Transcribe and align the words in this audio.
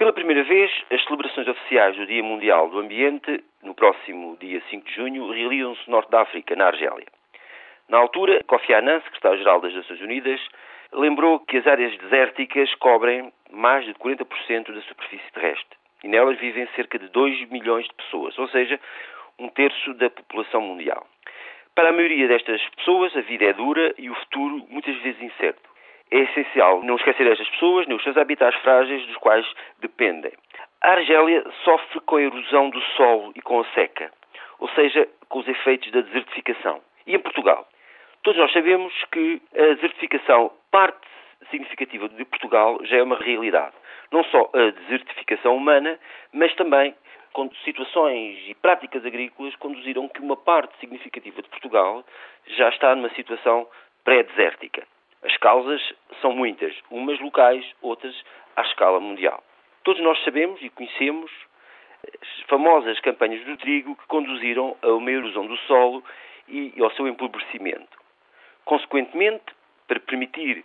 Pela 0.00 0.14
primeira 0.14 0.42
vez, 0.44 0.72
as 0.90 1.04
celebrações 1.04 1.46
oficiais 1.46 1.94
do 1.94 2.06
Dia 2.06 2.22
Mundial 2.22 2.70
do 2.70 2.78
Ambiente, 2.78 3.44
no 3.62 3.74
próximo 3.74 4.34
dia 4.40 4.62
5 4.70 4.86
de 4.86 4.94
junho, 4.94 5.30
realizam-se 5.30 5.82
no 5.86 5.96
Norte 5.96 6.10
da 6.10 6.22
África, 6.22 6.56
na 6.56 6.68
Argélia. 6.68 7.04
Na 7.86 7.98
altura, 7.98 8.42
Kofi 8.44 8.72
Annan, 8.72 9.02
secretário-geral 9.02 9.60
das 9.60 9.74
Nações 9.74 10.00
Unidas, 10.00 10.40
lembrou 10.90 11.40
que 11.40 11.58
as 11.58 11.66
áreas 11.66 11.94
desérticas 11.98 12.74
cobrem 12.76 13.30
mais 13.50 13.84
de 13.84 13.92
40% 13.92 14.72
da 14.72 14.80
superfície 14.80 15.32
terrestre 15.34 15.76
e 16.02 16.08
nelas 16.08 16.38
vivem 16.38 16.66
cerca 16.74 16.98
de 16.98 17.08
2 17.08 17.50
milhões 17.50 17.86
de 17.86 17.92
pessoas, 17.92 18.38
ou 18.38 18.48
seja, 18.48 18.80
um 19.38 19.50
terço 19.50 19.92
da 19.92 20.08
população 20.08 20.62
mundial. 20.62 21.06
Para 21.74 21.90
a 21.90 21.92
maioria 21.92 22.26
destas 22.26 22.66
pessoas, 22.70 23.14
a 23.14 23.20
vida 23.20 23.44
é 23.44 23.52
dura 23.52 23.94
e 23.98 24.08
o 24.08 24.14
futuro 24.14 24.64
muitas 24.70 24.96
vezes 25.02 25.20
incerto. 25.20 25.68
É 26.10 26.18
essencial 26.18 26.82
não 26.82 26.96
esquecer 26.96 27.26
estas 27.26 27.48
pessoas 27.50 27.86
nem 27.86 27.96
os 27.96 28.02
seus 28.02 28.16
habitats 28.16 28.60
frágeis 28.62 29.06
dos 29.06 29.16
quais 29.18 29.46
dependem. 29.80 30.32
A 30.82 30.90
Argélia 30.92 31.44
sofre 31.64 32.00
com 32.00 32.16
a 32.16 32.22
erosão 32.22 32.70
do 32.70 32.80
solo 32.96 33.32
e 33.36 33.40
com 33.40 33.60
a 33.60 33.64
seca, 33.74 34.10
ou 34.58 34.68
seja, 34.70 35.08
com 35.28 35.38
os 35.38 35.48
efeitos 35.48 35.90
da 35.92 36.00
desertificação. 36.00 36.80
E 37.06 37.14
em 37.14 37.18
Portugal? 37.18 37.68
Todos 38.22 38.40
nós 38.40 38.52
sabemos 38.52 38.92
que 39.12 39.40
a 39.54 39.74
desertificação, 39.74 40.52
parte 40.70 41.06
significativa 41.50 42.08
de 42.08 42.24
Portugal, 42.24 42.78
já 42.84 42.96
é 42.96 43.02
uma 43.02 43.16
realidade. 43.16 43.74
Não 44.10 44.24
só 44.24 44.50
a 44.52 44.70
desertificação 44.70 45.56
humana, 45.56 45.98
mas 46.32 46.54
também 46.54 46.94
quando 47.32 47.54
situações 47.58 48.38
e 48.48 48.54
práticas 48.54 49.06
agrícolas 49.06 49.54
conduziram 49.56 50.08
que 50.08 50.20
uma 50.20 50.36
parte 50.36 50.76
significativa 50.80 51.40
de 51.40 51.48
Portugal 51.48 52.04
já 52.46 52.68
está 52.70 52.94
numa 52.94 53.10
situação 53.10 53.68
pré-desértica. 54.04 54.86
As 55.22 55.36
causas 55.36 55.82
são 56.20 56.32
muitas, 56.32 56.74
umas 56.90 57.20
locais, 57.20 57.64
outras 57.82 58.14
à 58.56 58.62
escala 58.62 58.98
mundial. 59.00 59.42
Todos 59.84 60.02
nós 60.02 60.22
sabemos 60.24 60.60
e 60.62 60.70
conhecemos 60.70 61.30
as 62.22 62.40
famosas 62.48 62.98
campanhas 63.00 63.44
do 63.44 63.56
trigo 63.58 63.94
que 63.96 64.06
conduziram 64.06 64.76
a 64.80 64.88
uma 64.88 65.10
erosão 65.10 65.46
do 65.46 65.56
solo 65.58 66.02
e 66.48 66.72
ao 66.82 66.90
seu 66.92 67.06
empobrecimento. 67.06 67.98
Consequentemente, 68.64 69.44
para 69.86 70.00
permitir 70.00 70.64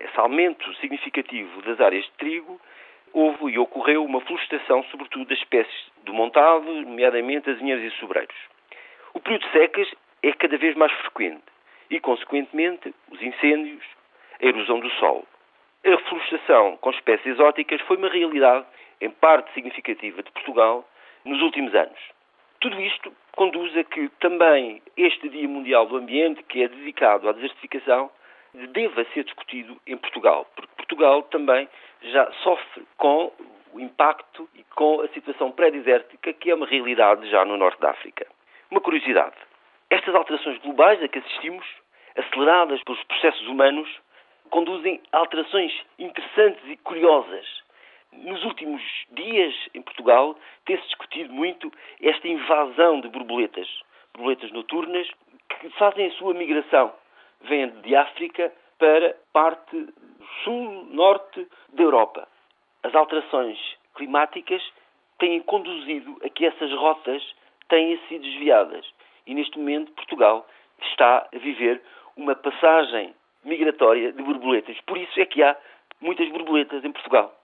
esse 0.00 0.20
aumento 0.20 0.72
significativo 0.76 1.62
das 1.62 1.80
áreas 1.80 2.04
de 2.04 2.12
trigo, 2.12 2.60
houve 3.12 3.52
e 3.52 3.58
ocorreu 3.58 4.04
uma 4.04 4.20
florestação, 4.20 4.84
sobretudo 4.84 5.24
das 5.24 5.38
espécies 5.38 5.90
do 6.04 6.14
montado, 6.14 6.70
nomeadamente 6.70 7.50
as 7.50 7.58
vinhas 7.58 7.82
e 7.82 7.90
sobreiros. 7.98 8.36
O 9.12 9.20
período 9.20 9.44
de 9.44 9.52
secas 9.52 9.92
é 10.22 10.32
cada 10.32 10.56
vez 10.56 10.76
mais 10.76 10.92
frequente 10.92 11.42
e, 11.90 12.00
consequentemente, 12.00 12.94
os 13.10 13.20
incêndios, 13.22 13.84
a 14.40 14.46
erosão 14.46 14.80
do 14.80 14.90
solo. 14.92 15.26
A 15.84 15.90
reflorestação 15.90 16.76
com 16.78 16.90
espécies 16.90 17.26
exóticas 17.26 17.80
foi 17.82 17.96
uma 17.96 18.08
realidade, 18.08 18.66
em 19.00 19.10
parte 19.10 19.52
significativa, 19.54 20.22
de 20.22 20.30
Portugal 20.32 20.88
nos 21.24 21.40
últimos 21.40 21.74
anos. 21.74 21.98
Tudo 22.60 22.80
isto 22.80 23.12
conduz 23.36 23.76
a 23.76 23.84
que 23.84 24.08
também 24.20 24.82
este 24.96 25.28
Dia 25.28 25.48
Mundial 25.48 25.86
do 25.86 25.96
Ambiente, 25.96 26.42
que 26.42 26.62
é 26.62 26.68
dedicado 26.68 27.28
à 27.28 27.32
desertificação, 27.32 28.10
deva 28.52 29.04
ser 29.12 29.24
discutido 29.24 29.80
em 29.86 29.96
Portugal, 29.96 30.46
porque 30.56 30.74
Portugal 30.76 31.22
também 31.24 31.68
já 32.02 32.30
sofre 32.42 32.84
com 32.96 33.32
o 33.72 33.80
impacto 33.80 34.48
e 34.54 34.64
com 34.74 35.00
a 35.02 35.08
situação 35.08 35.52
pré-desértica 35.52 36.32
que 36.32 36.50
é 36.50 36.54
uma 36.54 36.66
realidade 36.66 37.28
já 37.30 37.44
no 37.44 37.56
norte 37.56 37.80
da 37.80 37.90
África. 37.90 38.26
Uma 38.70 38.80
curiosidade: 38.80 39.36
estas 39.90 40.14
alterações 40.14 40.58
globais 40.58 41.02
a 41.02 41.08
que 41.08 41.18
assistimos, 41.18 41.64
aceleradas 42.16 42.82
pelos 42.82 43.02
processos 43.04 43.46
humanos, 43.46 43.88
conduzem 44.50 45.00
a 45.12 45.18
alterações 45.18 45.72
interessantes 45.98 46.62
e 46.66 46.76
curiosas 46.78 47.46
nos 48.12 48.42
últimos 48.44 48.82
dias, 49.10 49.54
em 49.74 49.82
Portugal, 49.82 50.36
tem-se 50.64 50.82
discutido 50.84 51.32
muito 51.32 51.70
esta 52.00 52.26
invasão 52.26 53.00
de 53.00 53.08
borboletas, 53.08 53.68
borboletas 54.14 54.50
noturnas, 54.52 55.08
que 55.60 55.70
fazem 55.70 56.06
a 56.06 56.12
sua 56.12 56.34
migração. 56.34 56.92
Vêm 57.42 57.68
de 57.82 57.94
África 57.94 58.52
para 58.78 59.14
parte 59.32 59.88
sul, 60.42 60.86
norte 60.90 61.46
da 61.72 61.82
Europa. 61.82 62.28
As 62.82 62.94
alterações 62.94 63.58
climáticas 63.94 64.62
têm 65.18 65.40
conduzido 65.42 66.18
a 66.24 66.28
que 66.28 66.46
essas 66.46 66.72
rotas 66.72 67.22
tenham 67.68 67.98
sido 68.08 68.22
desviadas. 68.22 68.86
E 69.28 69.34
neste 69.34 69.58
momento, 69.58 69.92
Portugal 69.92 70.48
está 70.80 71.28
a 71.32 71.38
viver 71.38 71.82
uma 72.16 72.34
passagem 72.34 73.14
migratória 73.44 74.10
de 74.10 74.22
borboletas. 74.22 74.80
Por 74.86 74.96
isso 74.96 75.20
é 75.20 75.26
que 75.26 75.42
há 75.42 75.54
muitas 76.00 76.28
borboletas 76.30 76.82
em 76.82 76.90
Portugal. 76.90 77.38